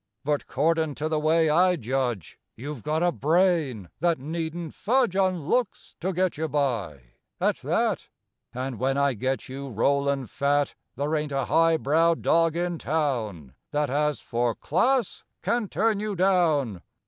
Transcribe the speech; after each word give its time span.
But 0.23 0.47
'cordin' 0.47 0.95
to 0.95 1.07
the 1.07 1.19
way 1.19 1.47
I 1.51 1.75
judge 1.75 2.39
You've 2.55 2.81
got 2.81 3.03
a 3.03 3.11
brain 3.11 3.87
that 3.99 4.17
needn't 4.17 4.73
fudge 4.73 5.15
On 5.15 5.45
looks 5.45 5.95
to 5.99 6.11
get 6.11 6.39
you 6.39 6.47
by, 6.47 7.01
at 7.39 7.57
that, 7.57 8.09
And 8.51 8.79
when 8.79 8.97
I 8.97 9.13
get 9.13 9.47
you 9.47 9.69
rollin' 9.69 10.25
fat 10.25 10.73
There 10.95 11.15
ain't 11.15 11.31
a 11.31 11.45
high 11.45 11.77
brow 11.77 12.15
dog 12.15 12.55
in 12.55 12.79
town 12.79 13.53
That 13.69 13.91
as 13.91 14.19
for 14.19 14.55
"class" 14.55 15.23
can 15.43 15.67
turn 15.67 15.99
you 15.99 16.15
down! 16.15 16.81